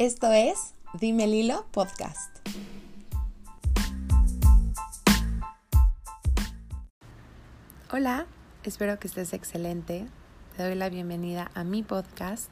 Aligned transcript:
Esto 0.00 0.32
es 0.32 0.72
Dime 0.94 1.26
Lilo 1.26 1.66
Podcast. 1.72 2.34
Hola, 7.92 8.24
espero 8.62 8.98
que 8.98 9.08
estés 9.08 9.34
excelente. 9.34 10.06
Te 10.56 10.62
doy 10.62 10.74
la 10.74 10.88
bienvenida 10.88 11.50
a 11.54 11.64
mi 11.64 11.82
podcast. 11.82 12.48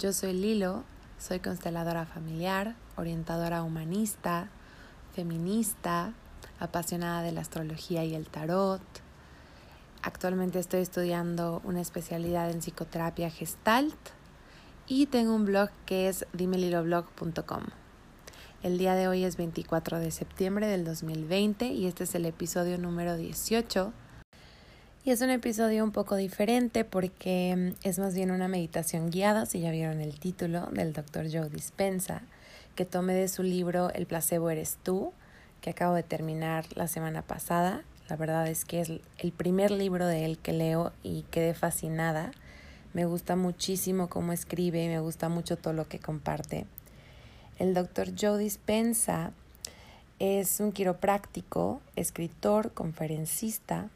Yo 0.00 0.12
soy 0.12 0.32
Lilo, 0.32 0.82
soy 1.16 1.38
consteladora 1.38 2.06
familiar, 2.06 2.74
orientadora 2.96 3.62
humanista, 3.62 4.48
feminista, 5.14 6.12
apasionada 6.58 7.22
de 7.22 7.30
la 7.30 7.42
astrología 7.42 8.02
y 8.02 8.16
el 8.16 8.26
tarot. 8.26 8.82
Actualmente 10.02 10.58
estoy 10.58 10.80
estudiando 10.80 11.60
una 11.62 11.82
especialidad 11.82 12.50
en 12.50 12.58
psicoterapia 12.58 13.30
gestalt 13.30 13.94
y 14.90 15.06
tengo 15.06 15.36
un 15.36 15.44
blog 15.44 15.70
que 15.86 16.08
es 16.08 16.26
dimeliloblog.com. 16.32 17.62
El 18.64 18.76
día 18.76 18.96
de 18.96 19.06
hoy 19.06 19.22
es 19.22 19.36
24 19.36 20.00
de 20.00 20.10
septiembre 20.10 20.66
del 20.66 20.84
2020 20.84 21.66
y 21.66 21.86
este 21.86 22.02
es 22.02 22.14
el 22.16 22.26
episodio 22.26 22.76
número 22.76 23.16
18. 23.16 23.92
Y 25.04 25.12
es 25.12 25.20
un 25.20 25.30
episodio 25.30 25.84
un 25.84 25.92
poco 25.92 26.16
diferente 26.16 26.84
porque 26.84 27.72
es 27.84 28.00
más 28.00 28.16
bien 28.16 28.32
una 28.32 28.48
meditación 28.48 29.10
guiada, 29.10 29.46
si 29.46 29.60
ya 29.60 29.70
vieron 29.70 30.00
el 30.00 30.18
título, 30.18 30.66
del 30.72 30.92
Dr. 30.92 31.26
Joe 31.30 31.48
Dispensa, 31.48 32.22
que 32.74 32.84
tomé 32.84 33.14
de 33.14 33.28
su 33.28 33.44
libro 33.44 33.92
El 33.92 34.06
placebo 34.06 34.50
eres 34.50 34.76
tú, 34.82 35.12
que 35.60 35.70
acabo 35.70 35.94
de 35.94 36.02
terminar 36.02 36.66
la 36.74 36.88
semana 36.88 37.22
pasada. 37.22 37.84
La 38.08 38.16
verdad 38.16 38.48
es 38.48 38.64
que 38.64 38.80
es 38.80 38.90
el 39.18 39.30
primer 39.30 39.70
libro 39.70 40.08
de 40.08 40.24
él 40.24 40.36
que 40.38 40.52
leo 40.52 40.92
y 41.04 41.22
quedé 41.30 41.54
fascinada. 41.54 42.32
Me 42.92 43.04
gusta 43.04 43.36
muchísimo 43.36 44.08
cómo 44.08 44.32
escribe, 44.32 44.88
me 44.88 44.98
gusta 44.98 45.28
mucho 45.28 45.56
todo 45.56 45.72
lo 45.74 45.86
que 45.86 46.00
comparte. 46.00 46.66
El 47.58 47.72
doctor 47.72 48.08
Joe 48.20 48.38
Dispensa 48.38 49.32
es 50.18 50.58
un 50.58 50.72
quiropráctico, 50.72 51.80
escritor, 51.94 52.72
conferencista 52.72 53.88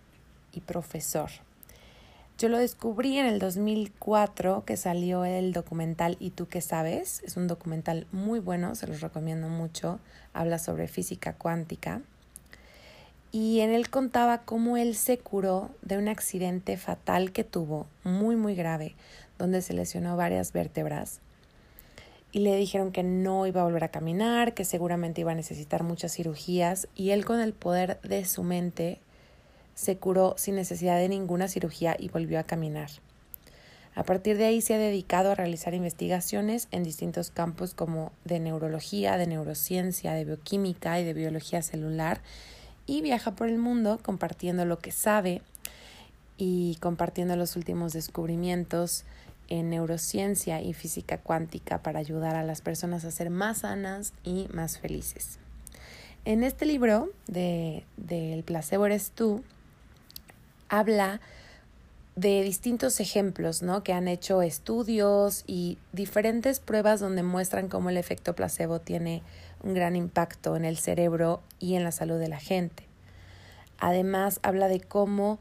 y 0.53 0.61
profesor. 0.61 1.31
Yo 2.39 2.49
lo 2.49 2.59
descubrí 2.59 3.19
en 3.19 3.27
el 3.27 3.41
2004 3.41 4.65
que 4.65 4.77
salió 4.77 5.25
el 5.25 5.53
documental 5.53 6.17
¿Y 6.21 6.31
tú 6.31 6.47
qué 6.47 6.61
sabes? 6.61 7.21
Es 7.25 7.37
un 7.37 7.49
documental 7.49 8.07
muy 8.13 8.39
bueno, 8.39 8.77
se 8.77 8.87
los 8.87 9.01
recomiendo 9.01 9.49
mucho. 9.49 9.99
Habla 10.33 10.59
sobre 10.59 10.87
física 10.87 11.35
cuántica 11.35 12.01
y 13.35 13.63
en 13.63 13.71
él 13.71 13.91
contaba 13.91 14.43
cómo 14.43 14.77
él 14.77 14.95
se 14.95 15.19
curó 15.19 15.71
de 15.83 15.99
un 15.99 16.07
accidente 16.07 16.77
fatal 16.77 17.33
que 17.33 17.43
tuvo, 17.43 17.89
muy 18.05 18.37
muy 18.37 18.55
grave, 18.55 18.95
donde 19.39 19.61
se 19.61 19.73
lesionó 19.73 20.17
varias 20.17 20.53
vértebras. 20.53 21.19
Y 22.31 22.39
le 22.39 22.55
dijeron 22.55 22.93
que 22.93 23.03
no 23.03 23.45
iba 23.49 23.61
a 23.61 23.65
volver 23.65 23.83
a 23.83 23.89
caminar, 23.89 24.55
que 24.55 24.65
seguramente 24.65 25.23
iba 25.23 25.33
a 25.33 25.35
necesitar 25.35 25.83
muchas 25.83 26.13
cirugías, 26.13 26.87
y 26.95 27.11
él 27.11 27.25
con 27.25 27.41
el 27.41 27.55
poder 27.55 28.01
de 28.03 28.25
su 28.25 28.45
mente 28.45 29.01
se 29.75 29.97
curó 29.97 30.37
sin 30.39 30.55
necesidad 30.55 30.97
de 30.99 31.09
ninguna 31.09 31.49
cirugía 31.49 31.97
y 31.99 32.11
volvió 32.11 32.39
a 32.39 32.45
caminar. 32.45 32.91
A 33.97 34.05
partir 34.05 34.39
de 34.39 34.45
ahí 34.45 34.61
se 34.61 34.75
ha 34.75 34.79
dedicado 34.79 35.33
a 35.33 35.35
realizar 35.35 35.75
investigaciones 35.75 36.69
en 36.71 36.85
distintos 36.85 37.33
campos 37.33 37.75
como 37.75 38.13
de 38.25 38.39
neurología, 38.39 39.17
de 39.17 39.27
neurociencia, 39.27 40.13
de 40.13 40.25
bioquímica 40.25 41.01
y 41.01 41.05
de 41.05 41.15
biología 41.15 41.63
celular 41.63 42.21
y 42.87 43.03
viaja 43.03 43.33
por 43.33 43.49
el 43.49 43.59
mundo 43.59 43.99
compartiendo 44.03 44.65
lo 44.65 44.79
que 44.79 44.93
sabe 44.93 45.43
y 46.37 46.77
compartiendo 46.81 47.37
los 47.37 47.57
últimos 47.57 47.93
descubrimientos 47.93 49.05
en 49.49 49.71
neurociencia 49.71 50.61
y 50.63 50.73
física 50.73 51.19
cuántica 51.19 51.83
para 51.83 51.99
ayudar 51.99 52.37
a 52.37 52.45
las 52.45 52.61
personas 52.61 53.05
a 53.05 53.11
ser 53.11 53.31
más 53.31 53.59
sanas 53.59 54.13
y 54.25 54.49
más 54.53 54.79
felices. 54.79 55.39
En 56.25 56.43
este 56.43 56.65
libro 56.65 57.11
de, 57.27 57.85
El 58.09 58.43
placebo 58.45 58.87
eres 58.87 59.11
tú, 59.11 59.43
habla 60.69 61.21
de 62.17 62.43
distintos 62.43 63.01
ejemplos, 63.01 63.63
¿no? 63.63 63.83
Que 63.83 63.93
han 63.93 64.07
hecho 64.07 64.43
estudios 64.43 65.43
y 65.47 65.79
diferentes 65.93 66.61
pruebas 66.61 67.01
donde 67.01 67.23
muestran 67.23 67.69
cómo 67.69 67.91
el 67.91 67.97
efecto 67.97 68.35
placebo 68.35 68.81
tiene 68.81 69.23
un 69.63 69.75
gran 69.75 69.97
impacto 69.97 70.57
en 70.57 70.65
el 70.65 70.77
cerebro 70.77 71.43
y 71.59 71.75
en 71.75 71.85
la 71.85 71.93
salud 71.93 72.19
de 72.19 72.29
la 72.29 72.39
gente. 72.39 72.85
Además, 73.79 74.39
habla 74.43 74.69
de 74.69 74.81
cómo 74.81 75.41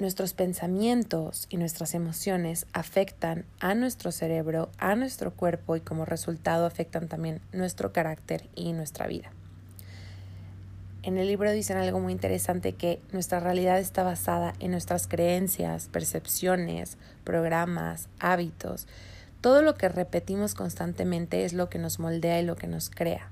nuestros 0.00 0.32
pensamientos 0.32 1.46
y 1.50 1.56
nuestras 1.56 1.94
emociones 1.94 2.66
afectan 2.72 3.44
a 3.60 3.74
nuestro 3.74 4.12
cerebro, 4.12 4.70
a 4.78 4.94
nuestro 4.96 5.32
cuerpo 5.32 5.76
y 5.76 5.80
como 5.80 6.04
resultado 6.04 6.66
afectan 6.66 7.08
también 7.08 7.40
nuestro 7.52 7.92
carácter 7.92 8.48
y 8.54 8.72
nuestra 8.72 9.06
vida. 9.06 9.30
En 11.08 11.16
el 11.16 11.26
libro 11.26 11.50
dicen 11.50 11.78
algo 11.78 12.00
muy 12.00 12.12
interesante 12.12 12.74
que 12.74 13.00
nuestra 13.12 13.40
realidad 13.40 13.78
está 13.78 14.02
basada 14.02 14.52
en 14.60 14.72
nuestras 14.72 15.06
creencias, 15.08 15.88
percepciones, 15.88 16.98
programas, 17.24 18.10
hábitos. 18.18 18.86
Todo 19.40 19.62
lo 19.62 19.74
que 19.74 19.88
repetimos 19.88 20.54
constantemente 20.54 21.46
es 21.46 21.54
lo 21.54 21.70
que 21.70 21.78
nos 21.78 21.98
moldea 21.98 22.40
y 22.40 22.44
lo 22.44 22.56
que 22.56 22.66
nos 22.66 22.90
crea. 22.90 23.30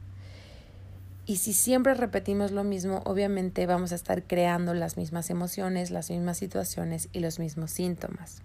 Y 1.26 1.36
si 1.36 1.52
siempre 1.52 1.92
repetimos 1.92 2.50
lo 2.50 2.64
mismo, 2.64 3.02
obviamente 3.04 3.66
vamos 3.66 3.92
a 3.92 3.96
estar 3.96 4.22
creando 4.22 4.72
las 4.72 4.96
mismas 4.96 5.28
emociones, 5.28 5.90
las 5.90 6.08
mismas 6.08 6.38
situaciones 6.38 7.10
y 7.12 7.20
los 7.20 7.38
mismos 7.38 7.72
síntomas. 7.72 8.40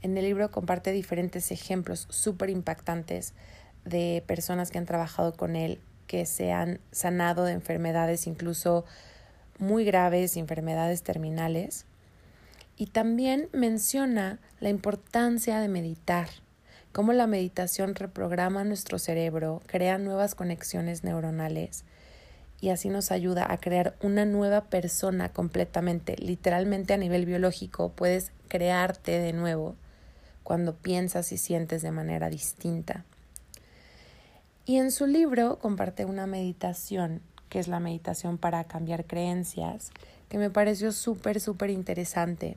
En 0.00 0.16
el 0.16 0.24
libro 0.24 0.50
comparte 0.50 0.90
diferentes 0.92 1.52
ejemplos 1.52 2.06
súper 2.08 2.48
impactantes 2.48 3.34
de 3.84 4.24
personas 4.26 4.70
que 4.70 4.78
han 4.78 4.86
trabajado 4.86 5.34
con 5.34 5.54
él, 5.54 5.80
que 6.12 6.26
se 6.26 6.52
han 6.52 6.78
sanado 6.90 7.44
de 7.44 7.52
enfermedades 7.52 8.26
incluso 8.26 8.84
muy 9.58 9.82
graves, 9.82 10.36
enfermedades 10.36 11.02
terminales. 11.02 11.86
Y 12.76 12.88
también 12.88 13.48
menciona 13.54 14.38
la 14.60 14.68
importancia 14.68 15.58
de 15.58 15.68
meditar 15.68 16.28
cómo 16.92 17.14
la 17.14 17.26
meditación 17.26 17.94
reprograma 17.94 18.62
nuestro 18.62 18.98
cerebro, 18.98 19.62
crea 19.64 19.96
nuevas 19.96 20.34
conexiones 20.34 21.02
neuronales 21.02 21.86
y 22.60 22.68
así 22.68 22.90
nos 22.90 23.10
ayuda 23.10 23.50
a 23.50 23.56
crear 23.56 23.96
una 24.02 24.26
nueva 24.26 24.64
persona 24.64 25.30
completamente, 25.30 26.14
literalmente 26.18 26.92
a 26.92 26.98
nivel 26.98 27.24
biológico, 27.24 27.88
puedes 27.92 28.32
crearte 28.48 29.18
de 29.18 29.32
nuevo 29.32 29.76
cuando 30.42 30.74
piensas 30.76 31.32
y 31.32 31.38
sientes 31.38 31.80
de 31.80 31.90
manera 31.90 32.28
distinta. 32.28 33.06
Y 34.64 34.76
en 34.76 34.90
su 34.90 35.06
libro 35.06 35.58
comparte 35.58 36.04
una 36.04 36.26
meditación, 36.26 37.20
que 37.48 37.58
es 37.58 37.68
la 37.68 37.80
meditación 37.80 38.38
para 38.38 38.64
cambiar 38.64 39.04
creencias, 39.04 39.90
que 40.28 40.38
me 40.38 40.50
pareció 40.50 40.92
súper, 40.92 41.40
súper 41.40 41.70
interesante. 41.70 42.56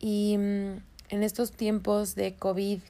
Y 0.00 0.36
mm, 0.38 0.82
en 1.10 1.22
estos 1.22 1.52
tiempos 1.52 2.14
de 2.14 2.34
COVID 2.34 2.80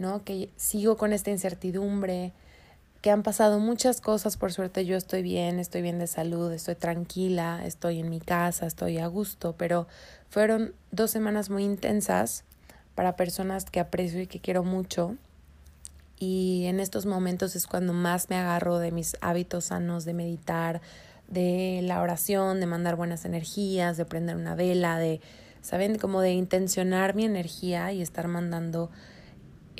¿no? 0.00 0.24
Que 0.24 0.48
sigo 0.56 0.96
con 0.96 1.12
esta 1.12 1.30
incertidumbre, 1.30 2.32
que 3.02 3.10
han 3.10 3.22
pasado 3.22 3.60
muchas 3.60 4.00
cosas, 4.00 4.36
por 4.36 4.52
suerte 4.52 4.84
yo 4.84 4.96
estoy 4.96 5.22
bien, 5.22 5.58
estoy 5.58 5.82
bien 5.82 5.98
de 5.98 6.06
salud, 6.06 6.50
estoy 6.52 6.74
tranquila, 6.74 7.62
estoy 7.64 8.00
en 8.00 8.08
mi 8.08 8.20
casa, 8.20 8.66
estoy 8.66 8.98
a 8.98 9.06
gusto, 9.06 9.54
pero 9.56 9.86
fueron 10.30 10.74
dos 10.90 11.10
semanas 11.10 11.50
muy 11.50 11.64
intensas 11.64 12.44
para 12.94 13.14
personas 13.14 13.66
que 13.66 13.78
aprecio 13.78 14.20
y 14.22 14.26
que 14.26 14.40
quiero 14.40 14.64
mucho. 14.64 15.16
Y 16.20 16.66
en 16.66 16.78
estos 16.78 17.04
momentos 17.06 17.56
es 17.56 17.66
cuando 17.66 17.92
más 17.92 18.30
me 18.30 18.36
agarro 18.36 18.78
de 18.78 18.92
mis 18.92 19.16
hábitos 19.20 19.64
sanos 19.64 20.04
de 20.04 20.14
meditar, 20.14 20.80
de 21.26 21.80
la 21.82 22.00
oración, 22.00 22.60
de 22.60 22.66
mandar 22.66 22.94
buenas 22.94 23.24
energías, 23.24 23.96
de 23.96 24.04
prender 24.04 24.36
una 24.36 24.54
vela, 24.54 24.98
de, 24.98 25.20
¿saben? 25.62 25.98
Como 25.98 26.20
de 26.20 26.30
intencionar 26.30 27.16
mi 27.16 27.24
energía 27.24 27.92
y 27.92 28.00
estar 28.00 28.28
mandando 28.28 28.90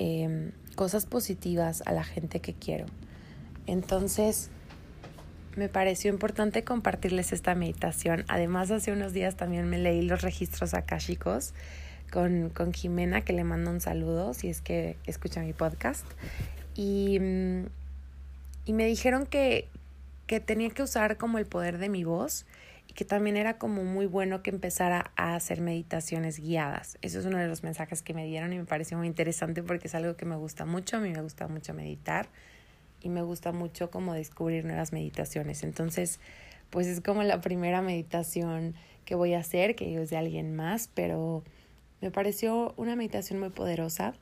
Em, 0.03 0.53
cosas 0.77 1.05
positivas 1.05 1.83
a 1.85 1.93
la 1.93 2.05
gente 2.05 2.41
que 2.41 2.55
quiero. 2.55 2.87
Entonces, 3.67 4.49
me 5.55 5.69
pareció 5.69 6.11
importante 6.11 6.65
compartirles 6.65 7.35
esta 7.35 7.55
meditación. 7.55 8.25
Además, 8.27 8.71
hace 8.71 8.93
unos 8.93 9.13
días 9.13 9.37
también 9.37 9.69
me 9.69 9.77
leí 9.77 10.01
los 10.01 10.23
registros 10.23 10.73
akáshicos 10.73 11.53
con, 12.11 12.51
con 12.51 12.73
Jimena, 12.73 13.23
que 13.23 13.33
le 13.33 13.45
mando 13.45 13.71
un 13.71 13.81
saludo 13.81 14.35
si 14.35 14.49
es 14.49 14.61
que 14.61 14.97
escucha 15.07 15.41
mi 15.41 15.53
podcast. 15.53 16.07
Y, 16.75 17.19
mm, 17.21 17.67
y 18.67 18.73
me 18.73 18.87
dijeron 18.87 19.27
que, 19.27 19.69
que 20.27 20.41
tenía 20.41 20.71
que 20.71 20.83
usar 20.83 21.17
como 21.17 21.39
el 21.39 21.47
poder 21.47 21.79
de 21.79 21.89
mi 21.89 22.05
voz 22.05 22.47
y 22.89 22.93
que 22.93 23.05
también 23.05 23.37
era 23.37 23.57
como 23.57 23.85
muy 23.85 24.07
bueno 24.07 24.43
que 24.43 24.51
empezara 24.51 25.13
a 25.17 25.35
hacer 25.35 25.61
meditaciones 25.61 26.41
guiadas. 26.41 26.99
Eso 27.03 27.21
es 27.21 27.27
uno 27.27 27.39
de 27.39 27.47
los 27.47 27.63
mensajes 27.63 28.03
que 28.03 28.15
me 28.15 28.27
dieron 28.27 28.53
y 28.53 28.59
me 28.59 28.65
pareció 28.65 28.99
muy 28.99 29.07
interesante 29.07 29.63
porque 29.63 29.89
es 29.89 29.95
algo 29.95 30.17
que 30.17 30.27
me 30.27 30.37
gusta 30.37 30.67
mucho, 30.67 30.97
a 30.97 31.01
mí 31.01 31.11
me 31.11 31.23
gusta 31.23 31.47
mucho 31.47 31.73
meditar 31.73 32.29
y 33.01 33.09
me 33.09 33.23
gusta 33.23 33.53
mucho 33.53 33.91
como 33.91 34.15
descubrir 34.15 34.65
nuevas 34.65 34.93
meditaciones. 34.93 35.63
Entonces, 35.63 36.21
pues 36.71 36.87
es 36.87 37.01
como 37.01 37.23
la 37.23 37.41
primera 37.41 37.83
meditación 37.83 38.75
que 39.05 39.15
voy 39.15 39.35
a 39.35 39.41
hacer, 39.41 39.75
que 39.75 40.01
es 40.01 40.11
de 40.11 40.17
alguien 40.17 40.55
más, 40.55 40.91
pero 40.95 41.43
me 42.01 42.11
pareció 42.11 42.75
una 42.77 42.97
meditación 42.97 43.39
muy 43.41 43.51
poderosa 43.51 44.15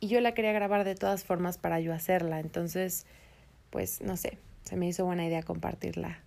y 0.00 0.08
yo 0.08 0.20
la 0.20 0.34
quería 0.34 0.52
grabar 0.52 0.84
de 0.84 0.96
todas 0.96 1.24
formas 1.24 1.58
para 1.58 1.78
yo 1.78 1.92
hacerla. 1.92 2.40
Entonces, 2.40 3.06
pues 3.70 4.00
no 4.00 4.16
sé, 4.16 4.38
se 4.64 4.76
me 4.76 4.88
hizo 4.88 5.04
buena 5.04 5.24
idea 5.24 5.42
compartirla 5.42 6.18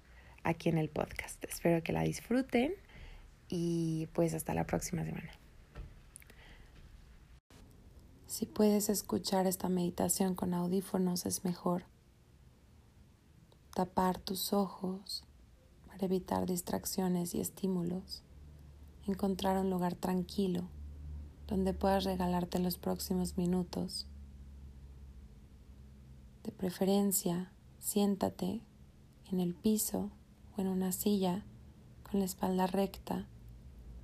aquí 0.44 0.70
en 0.70 0.78
el 0.78 0.90
podcast. 0.90 1.44
Espero 1.44 1.84
que 1.84 1.92
la 1.92 2.04
disfruten 2.04 2.74
y 3.50 4.08
pues 4.14 4.34
hasta 4.34 4.54
la 4.54 4.66
próxima 4.66 5.04
semana. 5.04 5.32
Si 8.28 8.46
puedes 8.46 8.90
escuchar 8.90 9.48
esta 9.48 9.70
meditación 9.70 10.36
con 10.36 10.54
audífonos 10.54 11.26
es 11.26 11.44
mejor. 11.44 11.84
Tapar 13.74 14.18
tus 14.18 14.54
ojos 14.54 15.26
para 15.88 16.06
evitar 16.06 16.46
distracciones 16.46 17.36
y 17.36 17.42
estímulos. 17.42 18.24
Encontrar 19.06 19.58
un 19.58 19.70
lugar 19.70 19.96
tranquilo 19.96 20.70
donde 21.48 21.74
puedas 21.74 22.04
regalarte 22.04 22.60
los 22.60 22.78
próximos 22.78 23.38
minutos. 23.38 24.08
De 26.44 26.52
preferencia, 26.52 27.52
siéntate 27.80 28.62
en 29.32 29.40
el 29.40 29.54
piso 29.54 30.12
o 30.56 30.62
en 30.62 30.68
una 30.68 30.92
silla 30.92 31.46
con 32.04 32.20
la 32.20 32.26
espalda 32.26 32.68
recta, 32.68 33.28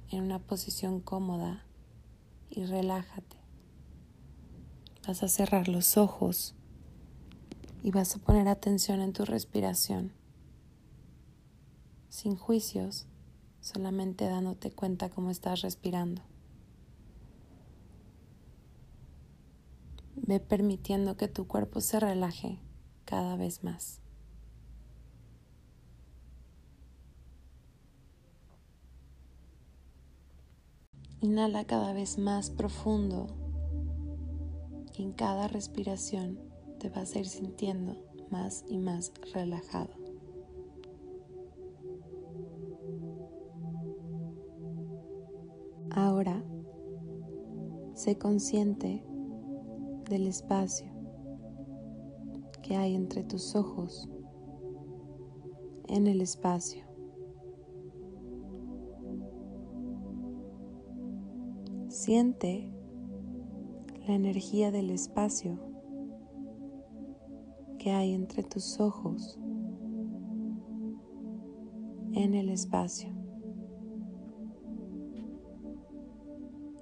en 0.09 0.23
una 0.23 0.39
posición 0.39 0.99
cómoda 0.99 1.65
y 2.49 2.65
relájate. 2.65 3.38
Vas 5.07 5.23
a 5.23 5.27
cerrar 5.27 5.67
los 5.67 5.97
ojos 5.97 6.55
y 7.83 7.91
vas 7.91 8.15
a 8.15 8.19
poner 8.19 8.47
atención 8.47 9.01
en 9.01 9.13
tu 9.13 9.25
respiración, 9.25 10.11
sin 12.09 12.35
juicios, 12.35 13.07
solamente 13.61 14.25
dándote 14.25 14.71
cuenta 14.71 15.09
cómo 15.09 15.31
estás 15.31 15.61
respirando. 15.61 16.21
Ve 20.23 20.39
permitiendo 20.39 21.18
que 21.18 21.27
tu 21.27 21.47
cuerpo 21.47 21.81
se 21.81 22.00
relaje 22.00 22.59
cada 23.06 23.35
vez 23.35 23.63
más. 23.63 24.01
Inhala 31.21 31.65
cada 31.65 31.94
vez 31.94 32.18
más 32.18 32.50
profundo 32.50 33.27
y 34.95 35.03
en 35.03 35.13
cada 35.13 35.47
respiración 35.47 36.39
te 36.79 36.89
vas 36.89 37.15
a 37.15 37.19
ir 37.19 37.27
sintiendo 37.27 37.95
más 38.31 38.63
y 38.67 38.77
más 38.77 39.12
relajado. 39.33 39.91
Ahora, 45.91 46.44
sé 47.94 48.17
consciente 48.17 49.03
del 50.11 50.27
espacio 50.27 50.91
que 52.61 52.75
hay 52.75 52.95
entre 52.95 53.23
tus 53.23 53.55
ojos 53.55 54.09
en 55.87 56.05
el 56.05 56.19
espacio. 56.19 56.83
Siente 61.87 62.69
la 64.05 64.13
energía 64.13 64.69
del 64.69 64.89
espacio 64.89 65.57
que 67.79 67.91
hay 67.91 68.13
entre 68.13 68.43
tus 68.43 68.81
ojos 68.81 69.39
en 72.11 72.33
el 72.33 72.49
espacio. 72.49 73.13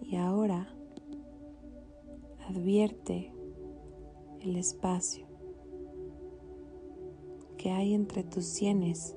Y 0.01 0.15
ahora 0.15 0.78
Advierte 2.49 3.31
el 4.41 4.55
espacio 4.55 5.27
que 7.59 7.69
hay 7.69 7.93
entre 7.93 8.23
tus 8.23 8.43
sienes 8.45 9.15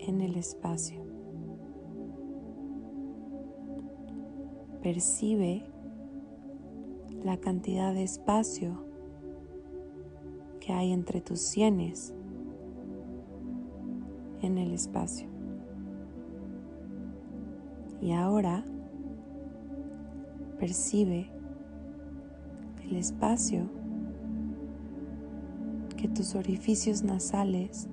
en 0.00 0.20
el 0.20 0.34
espacio. 0.34 1.00
Percibe 4.82 5.62
la 7.22 7.36
cantidad 7.36 7.94
de 7.94 8.02
espacio 8.02 8.84
que 10.58 10.72
hay 10.72 10.90
entre 10.90 11.20
tus 11.20 11.40
sienes 11.40 12.12
en 14.40 14.58
el 14.58 14.72
espacio. 14.72 15.28
Y 18.00 18.10
ahora 18.10 18.64
Percibe 20.62 21.28
el 22.84 22.94
espacio 22.94 23.68
que 25.96 26.06
tus 26.06 26.36
orificios 26.36 27.02
nasales 27.02 27.88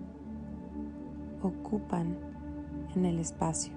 ocupan 1.41 2.15
en 2.95 3.05
el 3.05 3.17
espacio. 3.17 3.73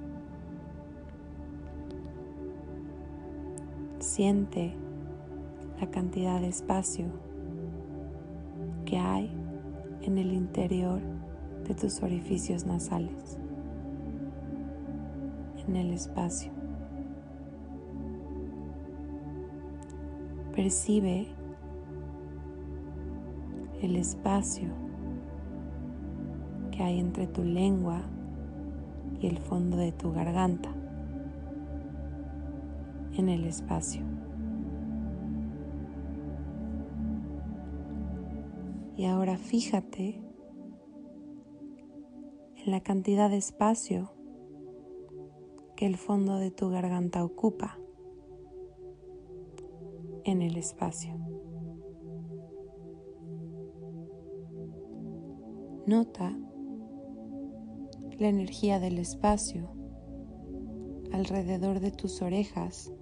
Siente 3.98 4.74
la 5.80 5.90
cantidad 5.90 6.42
de 6.42 6.48
espacio 6.48 7.06
que 8.84 8.98
hay 8.98 9.34
en 10.02 10.18
el 10.18 10.34
interior 10.34 11.00
de 11.66 11.74
tus 11.74 12.02
orificios 12.02 12.66
nasales, 12.66 13.38
en 15.66 15.76
el 15.76 15.92
espacio. 15.92 16.61
Percibe 20.54 21.28
el 23.80 23.96
espacio 23.96 24.68
que 26.70 26.82
hay 26.82 27.00
entre 27.00 27.26
tu 27.26 27.42
lengua 27.42 28.02
y 29.20 29.26
el 29.28 29.38
fondo 29.38 29.76
de 29.76 29.92
tu 29.92 30.12
garganta 30.12 30.74
en 33.16 33.28
el 33.28 33.44
espacio. 33.44 34.02
Y 38.96 39.06
ahora 39.06 39.38
fíjate 39.38 40.20
en 42.64 42.70
la 42.70 42.80
cantidad 42.80 43.30
de 43.30 43.38
espacio 43.38 44.12
que 45.76 45.86
el 45.86 45.96
fondo 45.96 46.36
de 46.36 46.50
tu 46.50 46.68
garganta 46.68 47.24
ocupa 47.24 47.78
en 50.24 50.42
el 50.42 50.56
espacio. 50.56 51.16
Nota 55.86 56.36
la 58.18 58.28
energía 58.28 58.78
del 58.78 58.98
espacio 58.98 59.70
alrededor 61.12 61.80
de 61.80 61.90
tus 61.90 62.22
orejas 62.22 62.92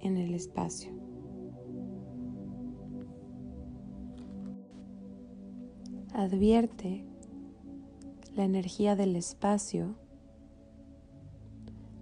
en 0.00 0.16
el 0.16 0.34
espacio. 0.34 0.90
Advierte 6.14 7.04
la 8.34 8.44
energía 8.44 8.96
del 8.96 9.16
espacio 9.16 9.96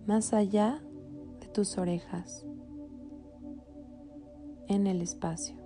más 0.06 0.32
allá 0.32 0.82
de 1.40 1.48
tus 1.48 1.78
orejas 1.78 2.46
en 4.68 4.86
el 4.86 5.02
espacio. 5.02 5.56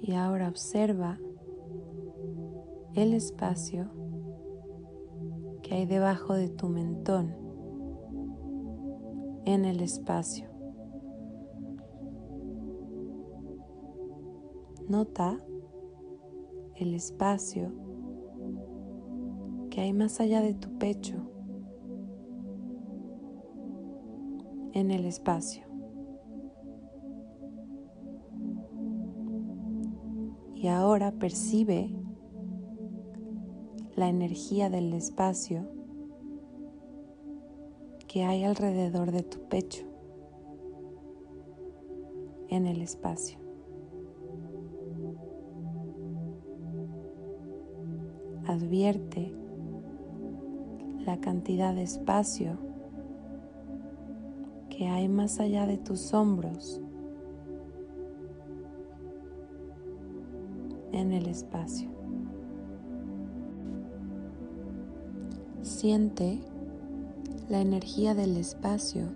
Y 0.00 0.12
ahora 0.14 0.48
observa 0.48 1.18
el 2.94 3.14
espacio 3.14 3.90
que 5.62 5.74
hay 5.74 5.86
debajo 5.86 6.34
de 6.34 6.48
tu 6.48 6.68
mentón 6.68 7.34
en 9.44 9.64
el 9.64 9.80
espacio. 9.80 10.48
Nota 14.88 15.38
el 16.76 16.94
espacio 16.94 17.72
que 19.70 19.82
hay 19.82 19.92
más 19.92 20.20
allá 20.20 20.40
de 20.40 20.54
tu 20.54 20.78
pecho 20.78 21.16
en 24.78 24.92
el 24.92 25.04
espacio. 25.06 25.64
Y 30.54 30.68
ahora 30.68 31.10
percibe 31.12 31.90
la 33.96 34.08
energía 34.08 34.70
del 34.70 34.92
espacio 34.92 35.68
que 38.06 38.22
hay 38.24 38.44
alrededor 38.44 39.10
de 39.10 39.22
tu 39.24 39.40
pecho 39.48 39.84
en 42.48 42.66
el 42.66 42.80
espacio. 42.80 43.38
Advierte 48.46 49.34
la 51.04 51.18
cantidad 51.18 51.74
de 51.74 51.82
espacio 51.82 52.67
que 54.78 54.86
hay 54.86 55.08
más 55.08 55.40
allá 55.40 55.66
de 55.66 55.76
tus 55.76 56.14
hombros 56.14 56.80
en 60.92 61.10
el 61.10 61.26
espacio. 61.26 61.90
Siente 65.62 66.38
la 67.48 67.60
energía 67.60 68.14
del 68.14 68.36
espacio 68.36 69.08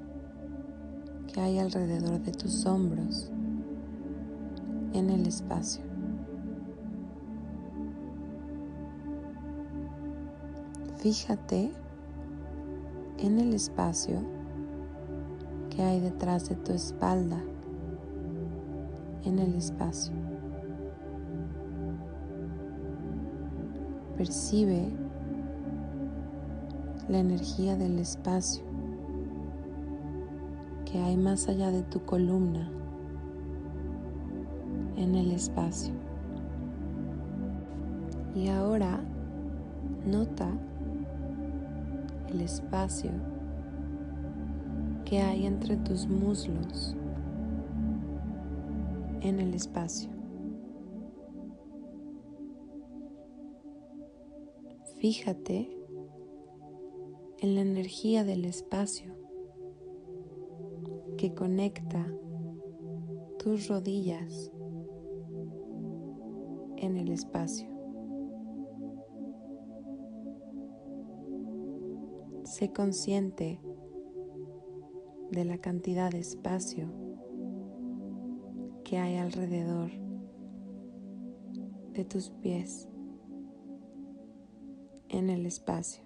que 1.33 1.41
hay 1.41 1.61
alrededor 1.61 2.19
de 2.19 2.33
tus 2.33 2.67
hombros 2.67 3.31
en 4.95 5.11
el 5.11 5.29
espacio. 5.29 5.85
Fíjate 10.99 11.71
en 13.19 13.39
el 13.39 13.55
espacio 13.55 14.42
que 15.75 15.83
hay 15.83 16.01
detrás 16.01 16.49
de 16.49 16.57
tu 16.57 16.73
espalda, 16.73 17.41
en 19.25 19.39
el 19.39 19.55
espacio. 19.55 20.13
Percibe 24.17 24.89
la 27.09 27.19
energía 27.19 27.77
del 27.77 27.99
espacio 27.99 28.63
que 30.85 30.99
hay 30.99 31.17
más 31.17 31.49
allá 31.49 31.71
de 31.71 31.83
tu 31.83 32.05
columna 32.05 32.69
en 34.97 35.15
el 35.15 35.33
espacio. 35.33 35.95
Y 38.35 38.49
ahora 38.49 39.01
nota 40.07 40.49
el 42.29 42.43
espacio 42.43 43.11
que 45.13 45.21
hay 45.21 45.45
entre 45.45 45.77
tus 45.77 46.09
muslos 46.09 46.97
en 49.21 49.41
el 49.41 49.53
espacio. 49.53 50.11
Fíjate 54.97 55.69
en 57.41 57.55
la 57.57 57.61
energía 57.61 58.25
del 58.25 58.47
espacio 58.47 59.15
que 61.19 61.35
conecta 61.35 62.11
tus 63.39 63.69
rodillas 63.69 64.51
en 66.79 66.97
el 66.97 67.13
espacio. 67.13 67.69
Sé 72.45 72.73
consciente 72.73 73.61
de 75.33 75.47
la 75.47 75.57
cantidad 75.57 76.11
de 76.11 76.19
espacio 76.19 76.93
que 78.85 78.99
hay 78.99 79.17
alrededor 79.17 79.91
de 81.95 82.05
tus 82.05 82.29
pies 82.29 82.87
en 85.09 85.31
el 85.31 85.47
espacio. 85.47 86.05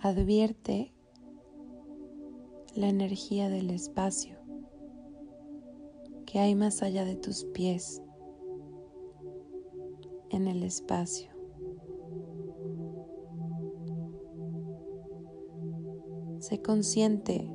Advierte 0.00 0.94
la 2.74 2.88
energía 2.88 3.50
del 3.50 3.68
espacio 3.70 4.38
que 6.24 6.38
hay 6.38 6.54
más 6.54 6.82
allá 6.82 7.04
de 7.04 7.16
tus 7.16 7.44
pies 7.44 8.02
en 10.30 10.48
el 10.48 10.62
espacio. 10.62 11.35
Sé 16.48 16.62
consciente 16.62 17.50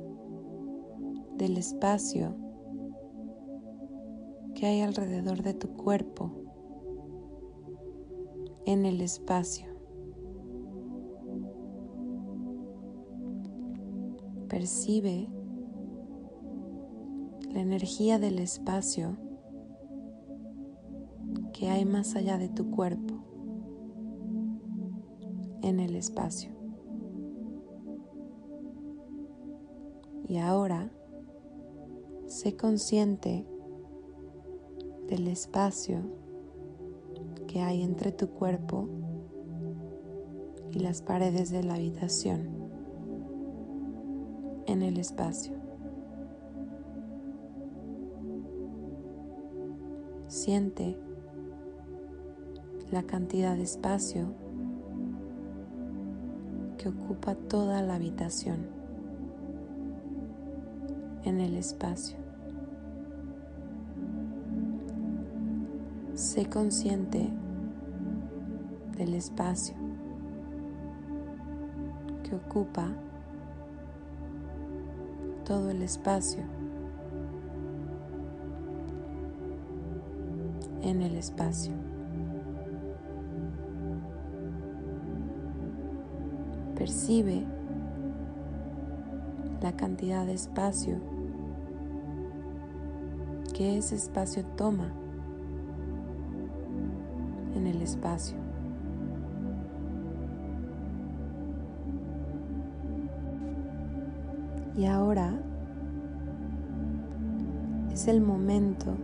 del 1.38 1.56
espacio 1.56 2.36
que 4.54 4.66
hay 4.66 4.82
alrededor 4.82 5.42
de 5.42 5.54
tu 5.54 5.68
cuerpo 5.78 6.30
en 8.66 8.84
el 8.84 9.00
espacio. 9.00 9.64
Percibe 14.50 15.30
la 17.50 17.60
energía 17.60 18.18
del 18.18 18.38
espacio 18.40 19.16
que 21.54 21.70
hay 21.70 21.86
más 21.86 22.14
allá 22.14 22.36
de 22.36 22.50
tu 22.50 22.70
cuerpo 22.70 23.24
en 25.62 25.80
el 25.80 25.96
espacio. 25.96 26.61
Y 30.32 30.38
ahora 30.38 30.88
sé 32.26 32.56
consciente 32.56 33.46
del 35.06 35.28
espacio 35.28 35.98
que 37.46 37.60
hay 37.60 37.82
entre 37.82 38.12
tu 38.12 38.30
cuerpo 38.30 38.88
y 40.70 40.78
las 40.78 41.02
paredes 41.02 41.50
de 41.50 41.62
la 41.62 41.74
habitación 41.74 42.48
en 44.64 44.80
el 44.80 44.96
espacio. 44.96 45.52
Siente 50.28 50.96
la 52.90 53.02
cantidad 53.02 53.54
de 53.54 53.64
espacio 53.64 54.32
que 56.78 56.88
ocupa 56.88 57.34
toda 57.34 57.82
la 57.82 57.96
habitación 57.96 58.81
en 61.24 61.40
el 61.40 61.56
espacio. 61.56 62.16
Sé 66.14 66.46
consciente 66.46 67.28
del 68.96 69.14
espacio 69.14 69.74
que 72.22 72.34
ocupa 72.36 72.88
todo 75.44 75.70
el 75.70 75.82
espacio 75.82 76.42
en 80.82 81.02
el 81.02 81.16
espacio. 81.16 81.72
Percibe 86.76 87.44
la 89.62 89.72
cantidad 89.76 90.26
de 90.26 90.34
espacio 90.34 90.98
que 93.54 93.78
ese 93.78 93.94
espacio 93.94 94.44
toma 94.56 94.92
en 97.54 97.66
el 97.66 97.80
espacio. 97.82 98.36
Y 104.76 104.86
ahora 104.86 105.38
es 107.92 108.08
el 108.08 108.20
momento 108.22 108.96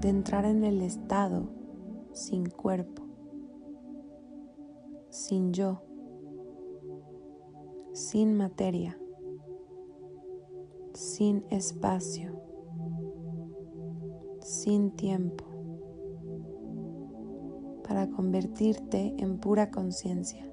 de 0.00 0.08
entrar 0.08 0.44
en 0.44 0.64
el 0.64 0.82
estado 0.82 1.48
sin 2.12 2.50
cuerpo, 2.50 3.04
sin 5.10 5.52
yo, 5.52 5.80
sin 8.12 8.36
materia 8.36 8.98
sin 10.92 11.46
espacio, 11.48 12.38
sin 14.42 14.90
tiempo, 14.90 15.44
para 17.88 18.10
convertirte 18.10 19.14
en 19.16 19.38
pura 19.38 19.70
conciencia, 19.70 20.46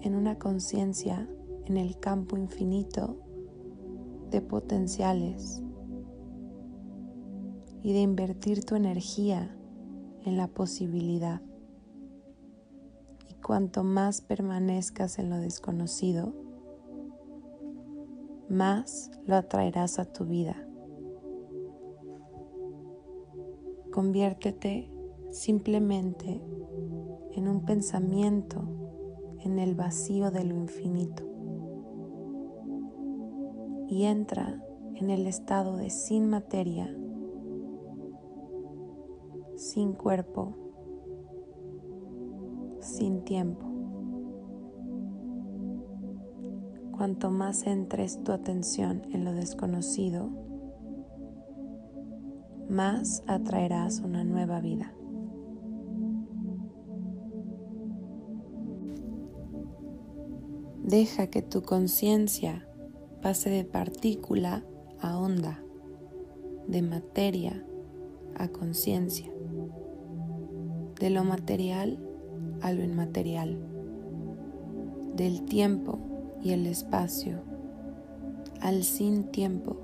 en 0.00 0.14
una 0.14 0.38
conciencia 0.38 1.26
en 1.64 1.78
el 1.78 1.98
campo 1.98 2.36
infinito 2.36 3.16
de 4.30 4.42
potenciales 4.42 5.62
y 7.82 7.94
de 7.94 8.00
invertir 8.02 8.64
tu 8.66 8.74
energía 8.74 9.56
en 10.26 10.36
la 10.36 10.48
posibilidad. 10.48 11.40
Cuanto 13.44 13.82
más 13.82 14.20
permanezcas 14.20 15.18
en 15.18 15.30
lo 15.30 15.38
desconocido, 15.38 16.32
más 18.48 19.10
lo 19.26 19.36
atraerás 19.36 19.98
a 19.98 20.04
tu 20.04 20.24
vida. 20.24 20.56
Conviértete 23.90 24.90
simplemente 25.30 26.40
en 27.32 27.48
un 27.48 27.64
pensamiento 27.64 28.62
en 29.40 29.58
el 29.58 29.74
vacío 29.74 30.30
de 30.30 30.44
lo 30.44 30.54
infinito 30.54 31.24
y 33.88 34.04
entra 34.04 34.62
en 34.94 35.10
el 35.10 35.26
estado 35.26 35.76
de 35.76 35.90
sin 35.90 36.30
materia, 36.30 36.94
sin 39.56 39.92
cuerpo, 39.92 40.61
sin 43.02 43.24
tiempo. 43.24 43.66
Cuanto 46.96 47.32
más 47.32 47.58
centres 47.58 48.22
tu 48.22 48.30
atención 48.30 49.02
en 49.10 49.24
lo 49.24 49.32
desconocido, 49.32 50.30
más 52.68 53.24
atraerás 53.26 53.98
una 53.98 54.22
nueva 54.22 54.60
vida. 54.60 54.94
Deja 60.84 61.26
que 61.26 61.42
tu 61.42 61.62
conciencia 61.62 62.68
pase 63.20 63.50
de 63.50 63.64
partícula 63.64 64.64
a 65.00 65.18
onda, 65.18 65.60
de 66.68 66.82
materia 66.82 67.66
a 68.36 68.46
conciencia, 68.46 69.32
de 71.00 71.10
lo 71.10 71.24
material 71.24 72.11
a 72.62 72.72
lo 72.72 72.82
inmaterial, 72.82 73.58
del 75.16 75.42
tiempo 75.42 75.98
y 76.42 76.52
el 76.52 76.66
espacio 76.66 77.40
al 78.60 78.84
sin 78.84 79.24
tiempo 79.24 79.76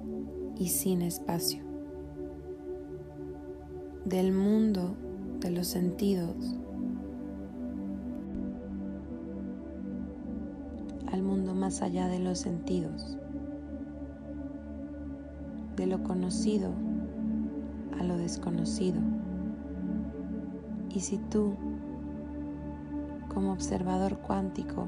y 0.57 0.69
sin 0.69 1.03
espacio, 1.03 1.63
del 4.05 4.33
mundo 4.33 4.97
de 5.41 5.51
los 5.51 5.67
sentidos 5.67 6.57
al 11.13 11.23
mundo 11.23 11.55
más 11.55 11.83
allá 11.83 12.07
de 12.09 12.19
los 12.19 12.39
sentidos, 12.39 13.17
de 15.77 15.87
lo 15.87 16.03
conocido 16.03 16.71
a 17.99 18.05
lo 18.05 18.17
desconocido. 18.17 19.01
Y 20.91 21.01
si 21.01 21.19
tú, 21.19 21.55
como 23.33 23.53
observador 23.53 24.19
cuántico, 24.19 24.87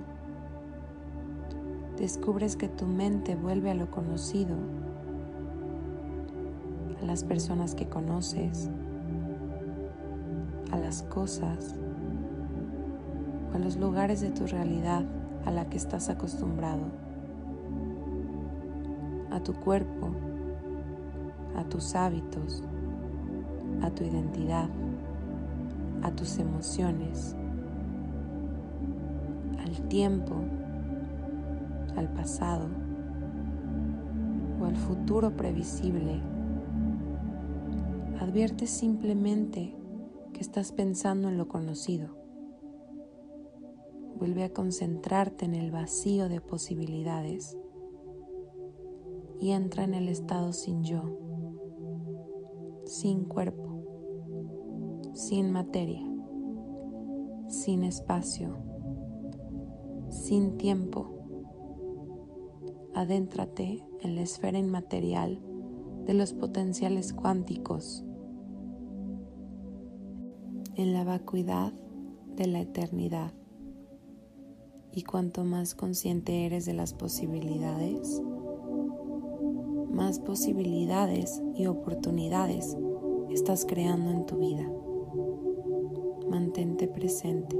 descubres 1.97 2.57
que 2.57 2.69
tu 2.69 2.87
mente 2.87 3.37
vuelve 3.37 3.71
a 3.71 3.75
lo 3.75 3.91
conocido, 3.91 4.57
a 7.01 7.05
las 7.05 7.25
personas 7.25 7.75
que 7.75 7.89
conoces, 7.89 8.71
a 10.73 10.79
las 10.79 11.03
cosas 11.03 11.75
a 13.55 13.59
los 13.59 13.77
lugares 13.77 14.21
de 14.21 14.31
tu 14.31 14.47
realidad 14.47 15.05
a 15.45 15.51
la 15.51 15.69
que 15.69 15.77
estás 15.77 16.09
acostumbrado, 16.09 16.85
a 19.31 19.41
tu 19.41 19.55
cuerpo, 19.55 20.11
a 21.57 21.65
tus 21.65 21.95
hábitos, 21.95 22.63
a 23.83 23.91
tu 23.91 24.05
identidad, 24.05 24.69
a 26.03 26.11
tus 26.13 26.39
emociones, 26.39 27.35
al 29.71 29.89
tiempo, 29.89 30.35
al 31.97 32.13
pasado 32.13 32.67
o 34.61 34.65
al 34.65 34.77
futuro 34.77 35.37
previsible. 35.37 36.21
Advierte 38.19 38.67
simplemente 38.67 39.77
que 40.33 40.41
estás 40.41 40.73
pensando 40.73 41.29
en 41.29 41.39
lo 41.39 41.47
conocido. 41.47 42.17
Vuelve 44.19 44.43
a 44.45 44.53
concentrarte 44.53 45.45
en 45.45 45.55
el 45.55 45.71
vacío 45.71 46.29
de 46.29 46.41
posibilidades 46.41 47.57
y 49.39 49.53
entra 49.53 49.85
en 49.85 49.95
el 49.95 50.09
estado 50.09 50.53
sin 50.53 50.83
yo, 50.83 51.17
sin 52.85 53.25
cuerpo, 53.25 53.85
sin 55.15 55.51
materia, 55.53 56.05
sin 57.49 57.85
espacio, 57.85 58.70
sin 60.31 60.59
tiempo. 60.59 61.11
Adéntrate 62.95 63.85
en 64.01 64.15
la 64.15 64.23
esfera 64.23 64.61
inmaterial 64.61 65.43
de 66.07 66.15
los 66.15 66.35
potenciales 66.35 67.13
cuánticos, 67.13 68.05
en 70.77 70.93
la 70.93 71.03
vacuidad 71.03 71.73
de 72.37 72.47
la 72.47 72.61
eternidad 72.61 73.33
y 74.93 75.03
cuanto 75.03 75.43
más 75.43 75.75
consciente 75.75 76.47
eres 76.47 76.65
de 76.65 76.75
las 76.75 76.95
posibilidades, 76.95 78.23
más 79.91 80.21
posibilidades 80.21 81.43
y 81.57 81.67
oportunidades 81.67 82.77
estás 83.31 83.67
creando 83.67 84.13
en 84.13 84.27
tu 84.27 84.37
vida. 84.37 84.71
Mantente 86.29 86.87
presente. 86.87 87.57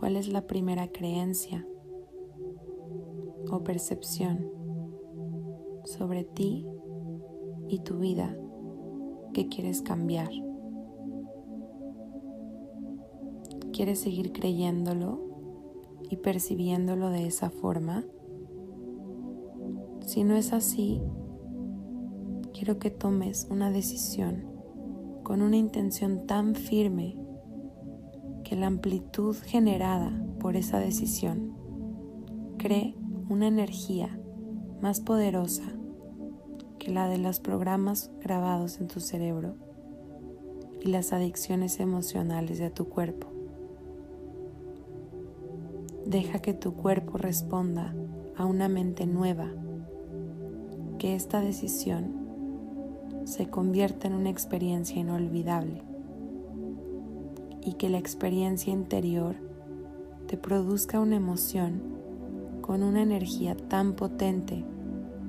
¿Cuál 0.00 0.16
es 0.16 0.28
la 0.28 0.46
primera 0.46 0.88
creencia 0.88 1.68
o 3.50 3.62
percepción 3.62 4.50
sobre 5.84 6.24
ti 6.24 6.66
y 7.68 7.80
tu 7.80 7.98
vida 7.98 8.34
que 9.34 9.48
quieres 9.48 9.82
cambiar? 9.82 10.30
¿Quieres 13.74 13.98
seguir 14.00 14.32
creyéndolo 14.32 15.20
y 16.08 16.16
percibiéndolo 16.16 17.10
de 17.10 17.26
esa 17.26 17.50
forma? 17.50 18.06
Si 20.06 20.24
no 20.24 20.34
es 20.34 20.54
así, 20.54 21.02
quiero 22.54 22.78
que 22.78 22.90
tomes 22.90 23.46
una 23.50 23.70
decisión 23.70 24.46
con 25.24 25.42
una 25.42 25.58
intención 25.58 26.26
tan 26.26 26.54
firme 26.54 27.19
que 28.50 28.56
la 28.56 28.66
amplitud 28.66 29.36
generada 29.36 30.10
por 30.40 30.56
esa 30.56 30.80
decisión 30.80 31.54
cree 32.58 32.96
una 33.28 33.46
energía 33.46 34.18
más 34.82 34.98
poderosa 34.98 35.62
que 36.80 36.90
la 36.90 37.08
de 37.08 37.18
los 37.18 37.38
programas 37.38 38.10
grabados 38.20 38.80
en 38.80 38.88
tu 38.88 38.98
cerebro 38.98 39.54
y 40.80 40.88
las 40.88 41.12
adicciones 41.12 41.78
emocionales 41.78 42.58
de 42.58 42.70
tu 42.70 42.88
cuerpo. 42.88 43.28
Deja 46.04 46.40
que 46.40 46.52
tu 46.52 46.74
cuerpo 46.74 47.18
responda 47.18 47.94
a 48.36 48.46
una 48.46 48.66
mente 48.66 49.06
nueva, 49.06 49.48
que 50.98 51.14
esta 51.14 51.40
decisión 51.40 52.16
se 53.26 53.48
convierta 53.48 54.08
en 54.08 54.14
una 54.14 54.30
experiencia 54.30 54.98
inolvidable 54.98 55.89
y 57.62 57.74
que 57.74 57.88
la 57.88 57.98
experiencia 57.98 58.72
interior 58.72 59.36
te 60.26 60.36
produzca 60.36 61.00
una 61.00 61.16
emoción 61.16 61.82
con 62.60 62.82
una 62.82 63.02
energía 63.02 63.56
tan 63.56 63.94
potente 63.94 64.64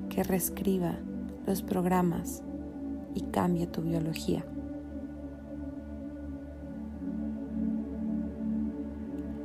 que 0.08 0.22
reescriba 0.22 0.96
los 1.46 1.62
programas 1.62 2.42
y 3.14 3.22
cambie 3.22 3.66
tu 3.66 3.82
biología. 3.82 4.44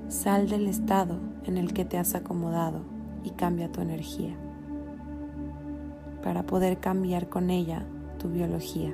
Sal 0.09 0.47
del 0.47 0.67
estado 0.67 1.19
en 1.43 1.57
el 1.57 1.73
que 1.73 1.85
te 1.85 1.97
has 1.97 2.15
acomodado 2.15 2.81
y 3.23 3.31
cambia 3.31 3.71
tu 3.71 3.81
energía 3.81 4.37
para 6.23 6.45
poder 6.45 6.79
cambiar 6.79 7.29
con 7.29 7.49
ella 7.49 7.85
tu 8.19 8.29
biología. 8.29 8.93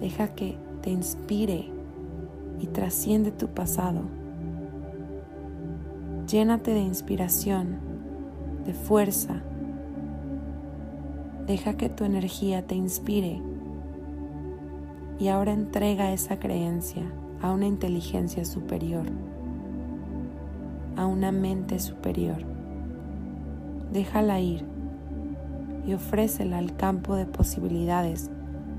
Deja 0.00 0.34
que 0.34 0.56
te 0.84 0.90
inspire 0.90 1.70
y 2.60 2.66
trasciende 2.66 3.30
tu 3.30 3.48
pasado. 3.48 4.02
Llénate 6.28 6.74
de 6.74 6.80
inspiración, 6.80 7.78
de 8.66 8.74
fuerza. 8.74 9.40
Deja 11.46 11.78
que 11.78 11.88
tu 11.88 12.04
energía 12.04 12.66
te 12.66 12.74
inspire 12.74 13.40
y 15.18 15.28
ahora 15.28 15.54
entrega 15.54 16.12
esa 16.12 16.38
creencia 16.38 17.10
a 17.40 17.50
una 17.50 17.66
inteligencia 17.66 18.44
superior, 18.44 19.06
a 20.96 21.06
una 21.06 21.32
mente 21.32 21.78
superior. 21.78 22.44
Déjala 23.90 24.38
ir 24.38 24.66
y 25.86 25.94
ofrécela 25.94 26.58
al 26.58 26.76
campo 26.76 27.16
de 27.16 27.24
posibilidades 27.24 28.30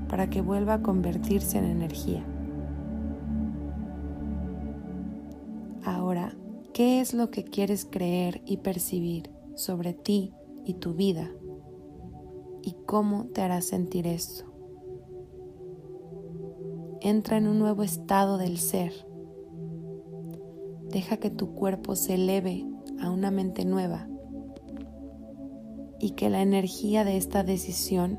para 0.08 0.28
que 0.30 0.40
vuelva 0.40 0.74
a 0.74 0.82
convertirse 0.82 1.58
en 1.58 1.64
energía. 1.64 2.24
Ahora, 5.84 6.36
¿qué 6.72 7.00
es 7.00 7.14
lo 7.14 7.30
que 7.30 7.44
quieres 7.44 7.84
creer 7.84 8.42
y 8.44 8.58
percibir 8.58 9.30
sobre 9.54 9.92
ti 9.92 10.32
y 10.64 10.74
tu 10.74 10.94
vida? 10.94 11.30
¿Y 12.62 12.76
cómo 12.86 13.26
te 13.26 13.42
hará 13.42 13.60
sentir 13.60 14.06
esto? 14.06 14.44
Entra 17.00 17.36
en 17.36 17.46
un 17.46 17.58
nuevo 17.58 17.82
estado 17.82 18.38
del 18.38 18.58
ser. 18.58 18.92
Deja 20.90 21.18
que 21.18 21.30
tu 21.30 21.54
cuerpo 21.54 21.94
se 21.94 22.14
eleve 22.14 22.66
a 23.00 23.10
una 23.10 23.30
mente 23.30 23.64
nueva 23.64 24.08
y 26.00 26.10
que 26.10 26.30
la 26.30 26.42
energía 26.42 27.04
de 27.04 27.16
esta 27.16 27.42
decisión 27.42 28.18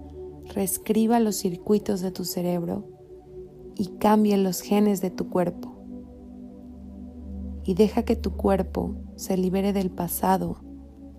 reescriba 0.53 1.19
los 1.19 1.36
circuitos 1.36 2.01
de 2.01 2.12
tu 2.12 2.25
cerebro 2.25 2.86
y 3.75 3.88
cambie 3.97 4.38
los 4.38 4.62
genes 4.62 5.01
de 5.01 5.12
tu 5.12 5.29
cuerpo. 5.29 5.73
Y 7.63 7.73
deja 7.73 8.03
que 8.03 8.15
tu 8.15 8.31
cuerpo 8.31 8.95
se 9.15 9.38
libere 9.38 9.73
del 9.73 9.91
pasado 9.91 10.57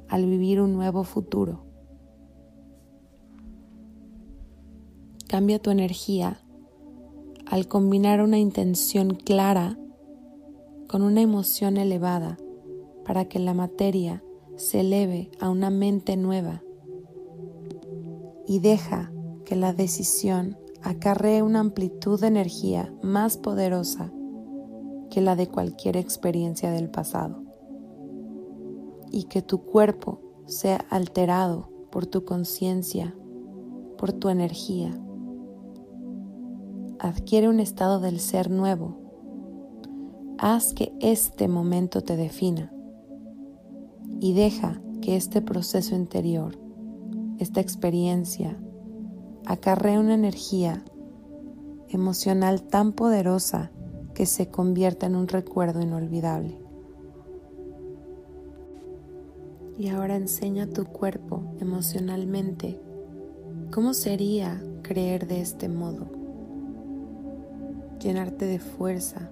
al 0.08 0.26
vivir 0.26 0.60
un 0.60 0.72
nuevo 0.72 1.04
futuro. 1.04 1.64
Cambia 5.28 5.58
tu 5.58 5.70
energía 5.70 6.40
al 7.46 7.68
combinar 7.68 8.22
una 8.22 8.38
intención 8.38 9.14
clara 9.14 9.78
con 10.88 11.02
una 11.02 11.20
emoción 11.20 11.76
elevada 11.76 12.38
para 13.04 13.26
que 13.26 13.38
la 13.38 13.54
materia 13.54 14.22
se 14.56 14.80
eleve 14.80 15.30
a 15.38 15.50
una 15.50 15.70
mente 15.70 16.16
nueva 16.16 16.62
y 18.46 18.60
deja 18.60 19.12
que 19.48 19.56
la 19.56 19.72
decisión 19.72 20.58
acarree 20.82 21.42
una 21.42 21.60
amplitud 21.60 22.20
de 22.20 22.26
energía 22.26 22.92
más 23.02 23.38
poderosa 23.38 24.12
que 25.08 25.22
la 25.22 25.36
de 25.36 25.46
cualquier 25.46 25.96
experiencia 25.96 26.70
del 26.70 26.90
pasado 26.90 27.42
y 29.10 29.24
que 29.24 29.40
tu 29.40 29.62
cuerpo 29.62 30.20
sea 30.44 30.84
alterado 30.90 31.70
por 31.90 32.04
tu 32.04 32.26
conciencia, 32.26 33.16
por 33.96 34.12
tu 34.12 34.28
energía. 34.28 34.90
Adquiere 36.98 37.48
un 37.48 37.60
estado 37.60 38.00
del 38.00 38.20
ser 38.20 38.50
nuevo. 38.50 38.98
Haz 40.36 40.74
que 40.74 40.92
este 41.00 41.48
momento 41.48 42.02
te 42.02 42.18
defina 42.18 42.70
y 44.20 44.34
deja 44.34 44.82
que 45.00 45.16
este 45.16 45.40
proceso 45.40 45.96
interior, 45.96 46.58
esta 47.38 47.62
experiencia, 47.62 48.60
acarrea 49.48 49.98
una 49.98 50.12
energía 50.12 50.84
emocional 51.88 52.60
tan 52.64 52.92
poderosa 52.92 53.70
que 54.12 54.26
se 54.26 54.50
convierta 54.50 55.06
en 55.06 55.16
un 55.16 55.26
recuerdo 55.26 55.80
inolvidable. 55.80 56.58
Y 59.78 59.88
ahora 59.88 60.16
enseña 60.16 60.64
a 60.64 60.66
tu 60.66 60.84
cuerpo 60.84 61.54
emocionalmente 61.60 62.78
cómo 63.72 63.94
sería 63.94 64.62
creer 64.82 65.26
de 65.26 65.40
este 65.40 65.70
modo. 65.70 66.10
Llenarte 68.00 68.44
de 68.44 68.58
fuerza, 68.58 69.30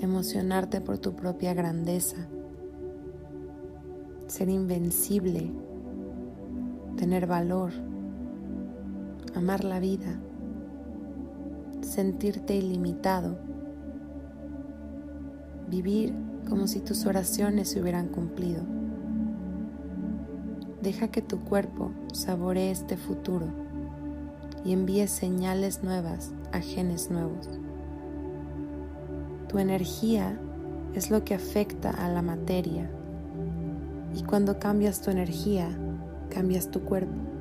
emocionarte 0.00 0.80
por 0.80 0.96
tu 0.96 1.14
propia 1.14 1.52
grandeza, 1.52 2.28
ser 4.26 4.48
invencible, 4.48 5.52
tener 6.96 7.26
valor 7.26 7.93
amar 9.34 9.64
la 9.64 9.80
vida, 9.80 10.18
sentirte 11.80 12.54
ilimitado, 12.56 13.36
vivir 15.68 16.14
como 16.48 16.66
si 16.66 16.80
tus 16.80 17.04
oraciones 17.06 17.68
se 17.68 17.80
hubieran 17.80 18.08
cumplido. 18.08 18.62
Deja 20.82 21.08
que 21.08 21.22
tu 21.22 21.40
cuerpo 21.40 21.90
saboree 22.12 22.70
este 22.70 22.96
futuro 22.96 23.46
y 24.64 24.72
envíe 24.72 25.08
señales 25.08 25.82
nuevas 25.82 26.32
a 26.52 26.60
genes 26.60 27.10
nuevos. 27.10 27.48
Tu 29.48 29.58
energía 29.58 30.38
es 30.94 31.10
lo 31.10 31.24
que 31.24 31.34
afecta 31.34 31.90
a 31.90 32.08
la 32.08 32.22
materia 32.22 32.88
y 34.14 34.22
cuando 34.22 34.58
cambias 34.58 35.00
tu 35.00 35.10
energía, 35.10 35.68
cambias 36.30 36.70
tu 36.70 36.82
cuerpo 36.82 37.33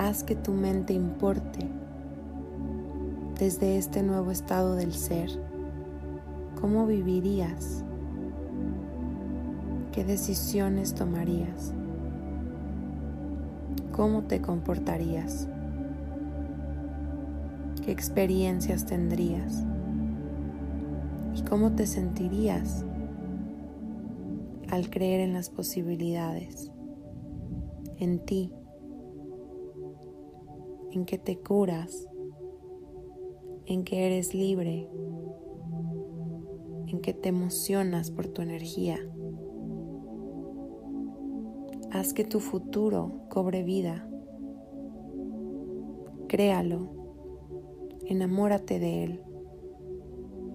haz 0.00 0.24
que 0.24 0.34
tu 0.34 0.52
mente 0.52 0.94
importe 0.94 1.68
desde 3.38 3.76
este 3.76 4.02
nuevo 4.02 4.30
estado 4.30 4.74
del 4.74 4.94
ser. 4.94 5.28
¿Cómo 6.58 6.86
vivirías? 6.86 7.84
¿Qué 9.92 10.02
decisiones 10.02 10.94
tomarías? 10.94 11.74
¿Cómo 13.92 14.22
te 14.22 14.40
comportarías? 14.40 15.48
¿Qué 17.84 17.92
experiencias 17.92 18.86
tendrías? 18.86 19.66
¿Y 21.36 21.42
cómo 21.42 21.72
te 21.72 21.86
sentirías 21.86 22.86
al 24.70 24.88
creer 24.88 25.20
en 25.20 25.34
las 25.34 25.50
posibilidades, 25.50 26.72
en 27.98 28.18
ti? 28.20 28.50
En 30.92 31.04
que 31.04 31.18
te 31.18 31.38
curas, 31.38 32.08
en 33.66 33.84
que 33.84 34.06
eres 34.06 34.34
libre, 34.34 34.88
en 36.86 37.00
que 37.00 37.14
te 37.14 37.28
emocionas 37.28 38.10
por 38.10 38.26
tu 38.28 38.42
energía. 38.42 38.98
Haz 41.92 42.12
que 42.12 42.24
tu 42.24 42.40
futuro 42.40 43.22
cobre 43.28 43.62
vida. 43.62 44.08
Créalo, 46.28 46.90
enamórate 48.06 48.78
de 48.78 49.04
él. 49.04 49.22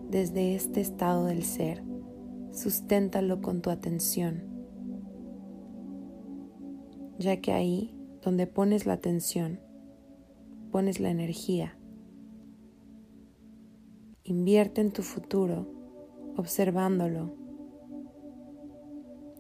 Desde 0.09 0.55
este 0.55 0.81
estado 0.81 1.25
del 1.25 1.43
ser, 1.43 1.83
susténtalo 2.51 3.41
con 3.41 3.61
tu 3.61 3.69
atención, 3.69 4.43
ya 7.17 7.41
que 7.41 7.51
ahí 7.51 7.93
donde 8.21 8.47
pones 8.47 8.85
la 8.85 8.93
atención, 8.93 9.59
pones 10.75 10.99
la 10.99 11.09
energía. 11.09 11.77
Invierte 14.25 14.81
en 14.81 14.91
tu 14.91 15.03
futuro 15.03 15.71
observándolo 16.35 17.33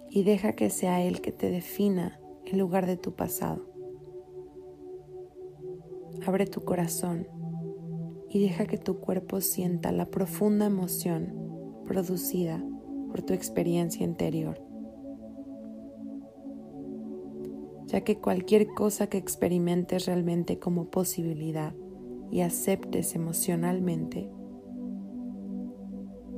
y 0.09 0.23
deja 0.23 0.53
que 0.53 0.69
sea 0.69 1.03
Él 1.03 1.19
que 1.19 1.33
te 1.33 1.51
defina 1.51 2.21
en 2.45 2.57
lugar 2.57 2.85
de 2.85 2.95
tu 2.95 3.15
pasado. 3.15 3.69
Abre 6.25 6.47
tu 6.47 6.61
corazón 6.61 7.27
y 8.29 8.39
deja 8.39 8.65
que 8.65 8.77
tu 8.77 9.01
cuerpo 9.01 9.41
sienta 9.41 9.91
la 9.91 10.09
profunda 10.09 10.67
emoción 10.67 11.81
producida 11.83 12.63
por 13.09 13.23
tu 13.23 13.33
experiencia 13.33 14.05
interior. 14.05 14.61
Ya 17.95 18.01
que 18.01 18.19
cualquier 18.19 18.67
cosa 18.67 19.07
que 19.07 19.17
experimentes 19.17 20.05
realmente 20.05 20.59
como 20.59 20.89
posibilidad 20.89 21.73
y 22.29 22.41
aceptes 22.41 23.15
emocionalmente, 23.15 24.29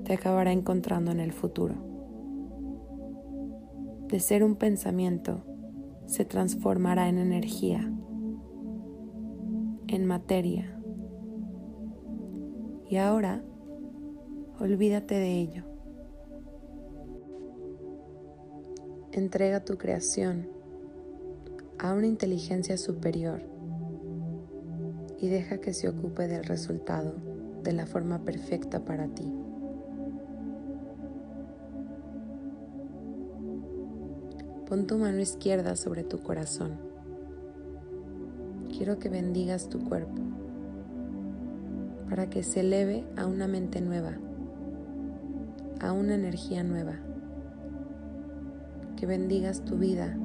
te 0.03 0.13
acabará 0.13 0.51
encontrando 0.51 1.09
en 1.09 1.19
el 1.19 1.33
futuro. 1.33 1.73
De 4.07 4.19
ser 4.19 4.43
un 4.43 4.55
pensamiento, 4.55 5.45
se 6.05 6.25
transformará 6.25 7.09
en 7.09 7.17
energía, 7.17 7.91
en 9.87 10.05
materia. 10.05 10.79
Y 12.87 12.97
ahora, 12.97 13.43
olvídate 14.59 15.15
de 15.15 15.39
ello. 15.39 15.63
Entrega 19.11 19.65
tu 19.65 19.79
creación 19.79 20.55
a 21.79 21.93
una 21.93 22.07
inteligencia 22.07 22.77
superior 22.77 23.41
y 25.19 25.27
deja 25.27 25.59
que 25.59 25.73
se 25.73 25.87
ocupe 25.89 26.27
del 26.27 26.43
resultado 26.43 27.13
de 27.63 27.73
la 27.73 27.85
forma 27.85 28.19
perfecta 28.19 28.83
para 28.83 29.07
ti. 29.07 29.31
Pon 34.67 34.87
tu 34.87 34.97
mano 34.97 35.19
izquierda 35.19 35.75
sobre 35.75 36.03
tu 36.03 36.19
corazón. 36.19 36.77
Quiero 38.75 38.99
que 38.99 39.09
bendigas 39.09 39.69
tu 39.69 39.79
cuerpo 39.79 40.21
para 42.09 42.29
que 42.29 42.43
se 42.43 42.61
eleve 42.61 43.05
a 43.15 43.27
una 43.27 43.47
mente 43.47 43.81
nueva, 43.81 44.17
a 45.79 45.91
una 45.91 46.15
energía 46.15 46.63
nueva. 46.63 46.95
Que 48.95 49.05
bendigas 49.05 49.63
tu 49.63 49.77
vida 49.77 50.17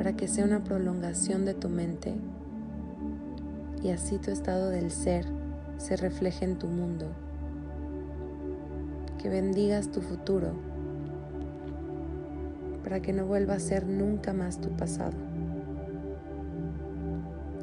para 0.00 0.14
que 0.14 0.28
sea 0.28 0.46
una 0.46 0.64
prolongación 0.64 1.44
de 1.44 1.52
tu 1.52 1.68
mente 1.68 2.14
y 3.82 3.90
así 3.90 4.16
tu 4.16 4.30
estado 4.30 4.70
del 4.70 4.90
ser 4.90 5.26
se 5.76 5.94
refleje 5.94 6.46
en 6.46 6.58
tu 6.58 6.68
mundo. 6.68 7.04
Que 9.18 9.28
bendigas 9.28 9.90
tu 9.90 10.00
futuro 10.00 10.54
para 12.82 13.02
que 13.02 13.12
no 13.12 13.26
vuelva 13.26 13.52
a 13.52 13.60
ser 13.60 13.86
nunca 13.86 14.32
más 14.32 14.58
tu 14.58 14.70
pasado. 14.70 15.18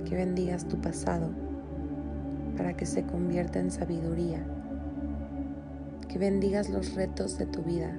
Que 0.08 0.15
bendigas 0.15 0.67
tu 0.67 0.80
pasado 0.80 1.32
para 2.56 2.78
que 2.78 2.86
se 2.86 3.02
convierta 3.02 3.60
en 3.60 3.71
sabiduría. 3.71 4.45
Que 6.08 6.19
bendigas 6.19 6.69
los 6.69 6.93
retos 6.93 7.39
de 7.39 7.47
tu 7.47 7.63
vida 7.63 7.97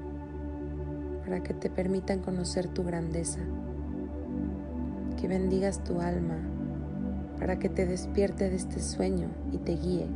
para 1.24 1.42
que 1.42 1.55
te 1.55 1.70
permitan 1.70 2.20
conocer 2.20 2.68
tu 2.68 2.85
grandeza. 2.85 3.40
Que 5.20 5.28
bendigas 5.28 5.83
tu 5.83 6.00
alma 6.00 6.38
para 7.38 7.59
que 7.59 7.68
te 7.68 7.87
despierte 7.87 8.48
de 8.48 8.57
este 8.57 8.81
sueño 8.81 9.28
y 9.52 9.59
te 9.59 9.72
guíe. 9.76 10.07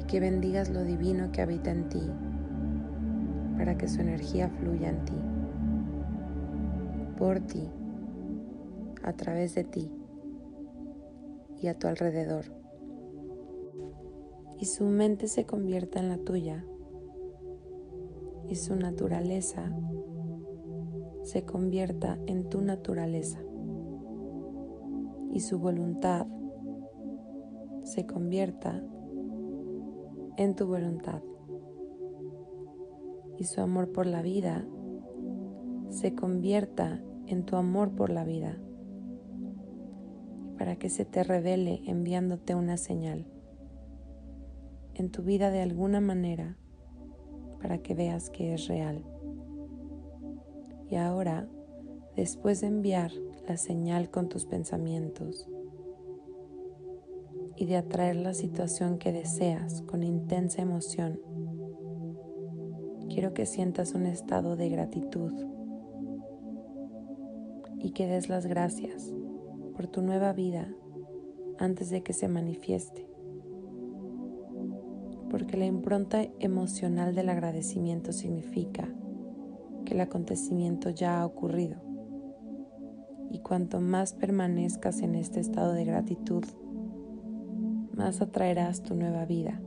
Y 0.00 0.04
que 0.04 0.20
bendigas 0.20 0.68
lo 0.68 0.84
divino 0.84 1.32
que 1.32 1.42
habita 1.42 1.70
en 1.70 1.88
ti 1.88 2.02
para 3.60 3.76
que 3.76 3.88
su 3.88 4.00
energía 4.00 4.48
fluya 4.48 4.88
en 4.88 5.04
ti, 5.04 5.12
por 7.18 7.40
ti, 7.40 7.68
a 9.02 9.12
través 9.12 9.54
de 9.54 9.64
ti 9.64 9.90
y 11.60 11.66
a 11.66 11.78
tu 11.78 11.86
alrededor. 11.86 12.46
Y 14.58 14.64
su 14.64 14.84
mente 14.84 15.28
se 15.28 15.44
convierta 15.44 15.98
en 15.98 16.08
la 16.08 16.16
tuya 16.16 16.64
y 18.48 18.56
su 18.56 18.76
naturaleza 18.76 19.70
se 21.22 21.44
convierta 21.44 22.18
en 22.26 22.48
tu 22.48 22.60
naturaleza. 22.60 23.40
Y 25.32 25.40
su 25.40 25.58
voluntad 25.58 26.26
se 27.84 28.06
convierta 28.06 28.82
en 30.36 30.54
tu 30.54 30.66
voluntad. 30.66 31.22
Y 33.38 33.44
su 33.44 33.60
amor 33.60 33.92
por 33.92 34.06
la 34.06 34.22
vida 34.22 34.66
se 35.88 36.14
convierta 36.14 37.02
en 37.26 37.44
tu 37.44 37.56
amor 37.56 37.94
por 37.94 38.10
la 38.10 38.24
vida. 38.24 38.58
Para 40.58 40.76
que 40.76 40.90
se 40.90 41.04
te 41.04 41.22
revele 41.22 41.80
enviándote 41.86 42.54
una 42.54 42.76
señal 42.76 43.26
en 44.94 45.10
tu 45.10 45.22
vida 45.22 45.50
de 45.50 45.62
alguna 45.62 46.00
manera 46.00 46.58
para 47.60 47.78
que 47.78 47.94
veas 47.94 48.30
que 48.30 48.54
es 48.54 48.68
real. 48.68 49.09
Y 50.90 50.96
ahora, 50.96 51.48
después 52.16 52.60
de 52.60 52.66
enviar 52.66 53.12
la 53.46 53.56
señal 53.56 54.10
con 54.10 54.28
tus 54.28 54.44
pensamientos 54.44 55.48
y 57.54 57.66
de 57.66 57.76
atraer 57.76 58.16
la 58.16 58.34
situación 58.34 58.98
que 58.98 59.12
deseas 59.12 59.82
con 59.82 60.02
intensa 60.02 60.62
emoción, 60.62 61.20
quiero 63.08 63.34
que 63.34 63.46
sientas 63.46 63.94
un 63.94 64.06
estado 64.06 64.56
de 64.56 64.68
gratitud 64.68 65.32
y 67.78 67.92
que 67.92 68.08
des 68.08 68.28
las 68.28 68.46
gracias 68.46 69.14
por 69.76 69.86
tu 69.86 70.02
nueva 70.02 70.32
vida 70.32 70.74
antes 71.58 71.90
de 71.90 72.02
que 72.02 72.12
se 72.12 72.26
manifieste. 72.26 73.06
Porque 75.30 75.56
la 75.56 75.66
impronta 75.66 76.26
emocional 76.40 77.14
del 77.14 77.28
agradecimiento 77.28 78.12
significa 78.12 78.92
que 79.84 79.94
el 79.94 80.00
acontecimiento 80.00 80.90
ya 80.90 81.20
ha 81.20 81.26
ocurrido. 81.26 81.80
Y 83.30 83.40
cuanto 83.40 83.80
más 83.80 84.12
permanezcas 84.12 85.00
en 85.02 85.14
este 85.14 85.40
estado 85.40 85.72
de 85.72 85.84
gratitud, 85.84 86.44
más 87.94 88.20
atraerás 88.20 88.82
tu 88.82 88.94
nueva 88.94 89.24
vida 89.24 89.60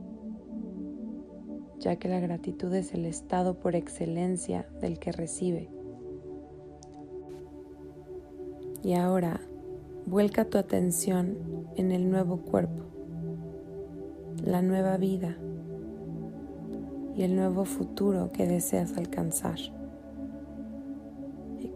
ya 1.84 1.96
que 1.96 2.08
la 2.08 2.18
gratitud 2.18 2.72
es 2.74 2.94
el 2.94 3.04
estado 3.04 3.60
por 3.60 3.76
excelencia 3.76 4.66
del 4.80 4.98
que 4.98 5.12
recibe. 5.12 5.68
Y 8.82 8.94
ahora 8.94 9.40
vuelca 10.06 10.46
tu 10.46 10.56
atención 10.56 11.36
en 11.76 11.92
el 11.92 12.10
nuevo 12.10 12.38
cuerpo, 12.38 12.84
la 14.42 14.62
nueva 14.62 14.96
vida 14.96 15.36
y 17.14 17.22
el 17.22 17.36
nuevo 17.36 17.66
futuro 17.66 18.30
que 18.32 18.46
deseas 18.46 18.96
alcanzar. 18.96 19.58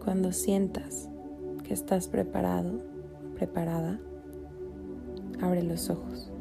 Cuando 0.03 0.31
sientas 0.31 1.09
que 1.63 1.73
estás 1.73 2.07
preparado, 2.07 2.81
preparada, 3.35 3.99
abre 5.41 5.61
los 5.61 5.89
ojos. 5.89 6.31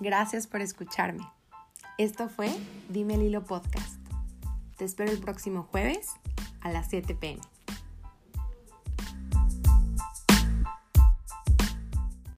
Gracias 0.00 0.46
por 0.46 0.60
escucharme. 0.60 1.26
Esto 1.98 2.28
fue 2.28 2.50
Dime 2.88 3.14
el 3.14 3.22
Hilo 3.22 3.44
Podcast. 3.44 3.98
Te 4.76 4.84
espero 4.84 5.10
el 5.10 5.18
próximo 5.18 5.64
jueves 5.64 6.10
a 6.66 6.72
las 6.72 6.90
7 6.90 7.14
pm. 7.14 7.40